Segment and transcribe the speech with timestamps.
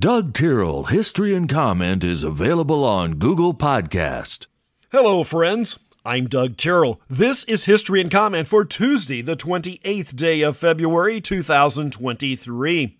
[0.00, 4.46] Doug Tyrrell History and Comment is available on Google Podcast.
[4.90, 5.78] Hello, friends.
[6.06, 6.98] I'm Doug Tyrrell.
[7.10, 12.98] This is History and Comment for Tuesday, the 28th day of February 2023.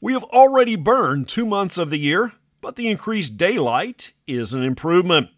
[0.00, 4.62] We have already burned two months of the year, but the increased daylight is an
[4.62, 5.30] improvement.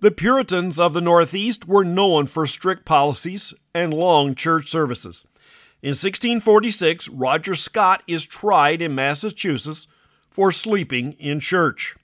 [0.00, 5.26] The Puritans of the Northeast were known for strict policies and long church services.
[5.82, 9.86] In 1646, Roger Scott is tried in Massachusetts
[10.34, 11.96] for sleeping in church.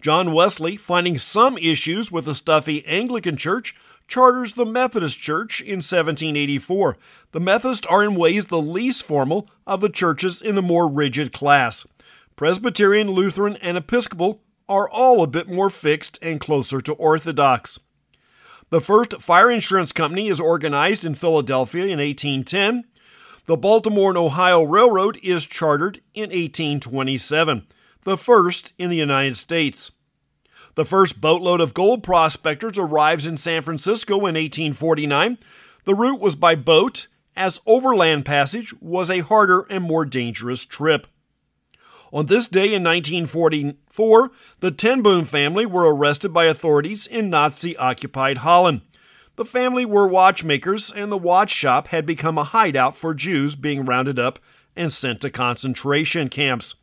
[0.00, 3.74] John Wesley, finding some issues with the stuffy Anglican Church,
[4.08, 6.96] charters the Methodist Church in 1784.
[7.32, 11.32] The Methodists are in ways the least formal of the churches in the more rigid
[11.32, 11.86] class.
[12.34, 17.78] Presbyterian, Lutheran, and Episcopal are all a bit more fixed and closer to Orthodox.
[18.70, 22.84] The first fire insurance company is organized in Philadelphia in 1810.
[23.48, 27.66] The Baltimore and Ohio Railroad is chartered in 1827,
[28.04, 29.90] the first in the United States.
[30.74, 35.38] The first boatload of gold prospectors arrives in San Francisco in 1849.
[35.84, 41.06] The route was by boat, as overland passage was a harder and more dangerous trip.
[42.12, 44.30] On this day in 1944,
[44.60, 48.82] the Ten Boom family were arrested by authorities in Nazi occupied Holland.
[49.38, 53.84] The family were watchmakers, and the watch shop had become a hideout for Jews being
[53.84, 54.40] rounded up
[54.74, 56.74] and sent to concentration camps.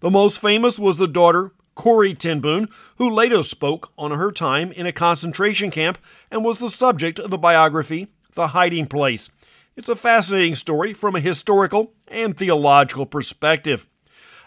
[0.00, 4.70] The most famous was the daughter, Corrie ten Boom, who later spoke on her time
[4.72, 5.96] in a concentration camp
[6.30, 9.30] and was the subject of the biography The Hiding Place.
[9.74, 13.86] It's a fascinating story from a historical and theological perspective.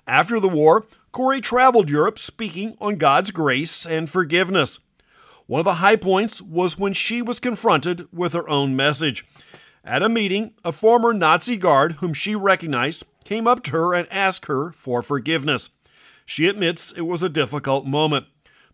[0.05, 4.77] After the war, Corrie traveled Europe speaking on God's grace and forgiveness.
[5.47, 9.25] One of the high points was when she was confronted with her own message.
[9.83, 14.11] At a meeting, a former Nazi guard whom she recognized came up to her and
[14.11, 15.69] asked her for forgiveness.
[16.25, 18.25] She admits it was a difficult moment.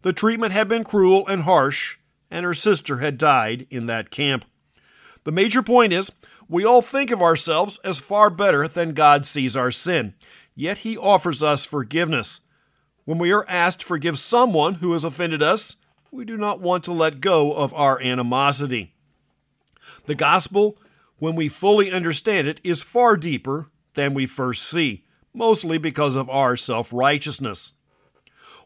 [0.02, 1.98] The treatment had been cruel and harsh,
[2.32, 4.44] and her sister had died in that camp.
[5.24, 6.12] The major point is
[6.50, 10.16] we all think of ourselves as far better than God sees our sin,
[10.56, 12.40] yet He offers us forgiveness.
[13.06, 15.76] When we are asked to forgive someone who has offended us,
[16.14, 18.94] we do not want to let go of our animosity.
[20.06, 20.78] The gospel,
[21.18, 26.30] when we fully understand it, is far deeper than we first see, mostly because of
[26.30, 27.74] our self righteousness.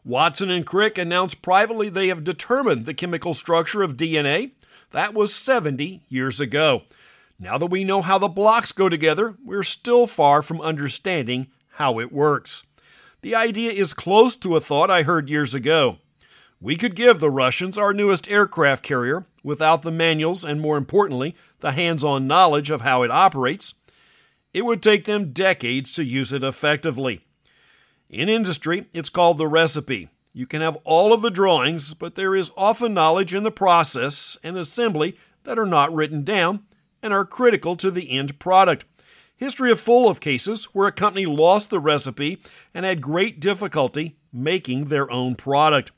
[0.04, 4.52] Watson and Crick announced privately they have determined the chemical structure of DNA.
[4.92, 6.82] That was 70 years ago.
[7.38, 11.98] Now that we know how the blocks go together, we're still far from understanding how
[11.98, 12.64] it works.
[13.22, 15.98] The idea is close to a thought I heard years ago.
[16.60, 21.36] We could give the Russians our newest aircraft carrier without the manuals and, more importantly,
[21.60, 23.74] the hands on knowledge of how it operates.
[24.52, 27.24] It would take them decades to use it effectively.
[28.10, 30.08] In industry, it's called the recipe.
[30.32, 34.36] You can have all of the drawings, but there is often knowledge in the process
[34.42, 36.64] and assembly that are not written down
[37.02, 38.84] and are critical to the end product.
[39.36, 42.42] History is full of cases where a company lost the recipe
[42.74, 45.92] and had great difficulty making their own product.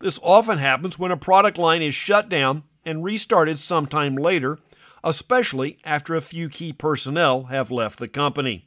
[0.00, 4.58] This often happens when a product line is shut down and restarted sometime later,
[5.04, 8.66] especially after a few key personnel have left the company.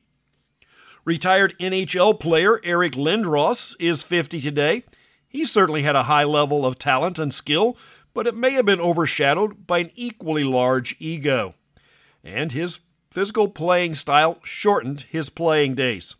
[1.05, 4.83] Retired NHL player Eric Lindros is 50 today.
[5.27, 7.75] He certainly had a high level of talent and skill,
[8.13, 11.55] but it may have been overshadowed by an equally large ego.
[12.23, 12.79] And his
[13.09, 16.15] physical playing style shortened his playing days.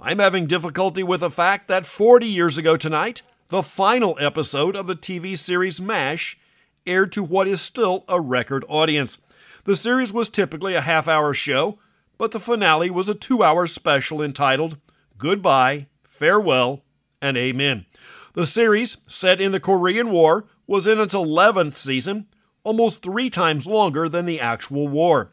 [0.00, 4.86] I'm having difficulty with the fact that 40 years ago tonight, the final episode of
[4.86, 6.38] the TV series MASH
[6.86, 9.16] aired to what is still a record audience.
[9.64, 11.78] The series was typically a half hour show,
[12.18, 14.76] but the finale was a two hour special entitled
[15.16, 16.82] Goodbye, Farewell,
[17.22, 17.86] and Amen.
[18.34, 22.26] The series, set in the Korean War, was in its 11th season,
[22.64, 25.32] almost three times longer than the actual war.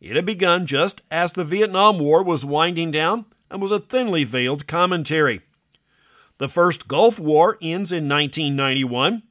[0.00, 4.24] It had begun just as the Vietnam War was winding down and was a thinly
[4.24, 5.42] veiled commentary.
[6.38, 9.22] The first Gulf War ends in 1991.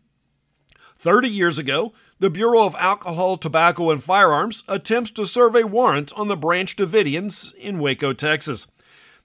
[0.97, 6.13] Thirty years ago, the Bureau of Alcohol, Tobacco, and Firearms attempts to serve a warrant
[6.13, 8.65] on the Branch Davidians in Waco, Texas.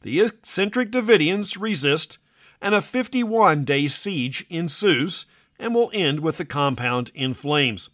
[0.02, 2.18] The eccentric Davidians resist,
[2.60, 5.24] and a 51 day siege ensues
[5.58, 7.88] and will end with the compound in flames.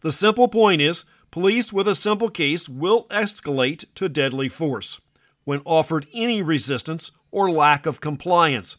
[0.00, 5.00] The simple point is police with a simple case will escalate to deadly force
[5.44, 8.76] when offered any resistance or lack of compliance.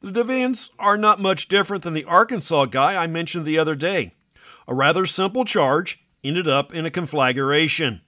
[0.00, 4.14] The Davidians are not much different than the Arkansas guy I mentioned the other day.
[4.68, 8.02] A rather simple charge ended up in a conflagration.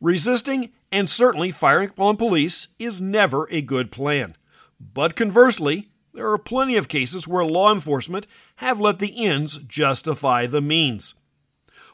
[0.00, 4.36] Resisting And certainly, firing upon police is never a good plan.
[4.80, 8.26] But conversely, there are plenty of cases where law enforcement
[8.56, 11.14] have let the ends justify the means.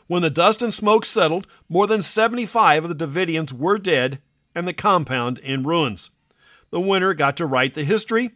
[0.06, 4.20] When the dust and smoke settled, more than 75 of the Davidians were dead
[4.54, 6.10] and the compound in ruins.
[6.70, 8.32] The winner got to write the history.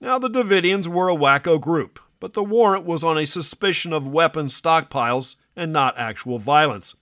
[0.00, 4.06] Now, the Davidians were a wacko group, but the warrant was on a suspicion of
[4.06, 6.94] weapon stockpiles and not actual violence.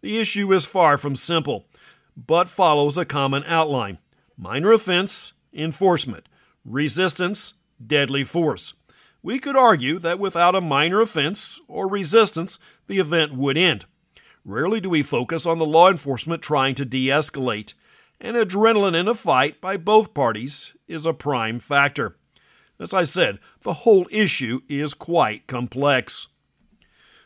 [0.00, 1.66] The issue is far from simple,
[2.16, 3.98] but follows a common outline
[4.36, 6.28] minor offense, enforcement,
[6.64, 8.74] resistance, deadly force.
[9.22, 13.86] We could argue that without a minor offense or resistance, the event would end.
[14.44, 17.74] Rarely do we focus on the law enforcement trying to de escalate,
[18.20, 22.16] and adrenaline in a fight by both parties is a prime factor.
[22.78, 26.28] As I said, the whole issue is quite complex.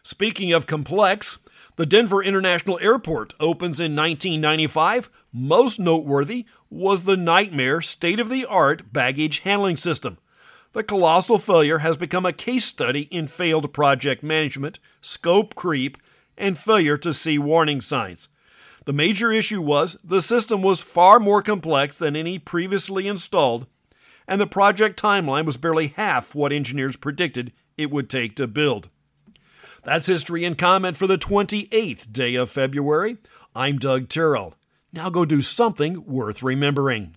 [0.03, 1.39] Speaking of complex,
[1.77, 5.11] the Denver International Airport opens in 1995.
[5.33, 10.19] Most noteworthy was the nightmare state of the art baggage handling system.
[10.73, 15.97] The colossal failure has become a case study in failed project management, scope creep,
[16.39, 18.29] and failure to see warning signs.
[18.91, 23.69] The major issue was the system was far more complex than any previously installed,
[24.27, 28.89] and the project timeline was barely half what engineers predicted it would take to build.
[29.85, 33.19] That's history and comment for the 28th day of February.
[33.55, 34.57] I'm Doug Tyrrell.
[34.93, 37.15] Now go do something worth remembering.